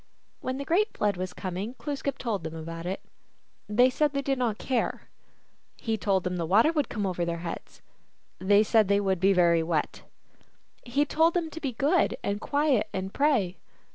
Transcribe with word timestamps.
When 0.39 0.57
the 0.57 0.65
great 0.65 0.97
Flood 0.97 1.15
was 1.15 1.31
coming 1.31 1.75
Glooskap 1.77 2.17
told 2.17 2.43
them 2.43 2.55
about 2.55 2.87
it. 2.87 3.01
They 3.69 3.91
said 3.91 4.13
they 4.13 4.23
did 4.23 4.39
not 4.39 4.57
care. 4.57 5.09
He 5.77 5.95
told 5.95 6.23
them 6.23 6.37
the 6.37 6.45
water 6.47 6.71
would 6.71 6.89
come 6.89 7.05
over 7.05 7.23
their 7.23 7.37
heads. 7.45 7.83
They 8.39 8.63
said 8.63 8.87
that 8.87 9.03
would 9.03 9.19
be 9.19 9.31
very 9.31 9.61
wet. 9.61 10.01
He 10.83 11.05
told 11.05 11.35
them 11.35 11.51
to 11.51 11.61
be 11.61 11.73
good 11.73 12.17
and 12.23 12.41
quiet, 12.41 12.89
and 12.91 13.13
pray. 13.13 13.59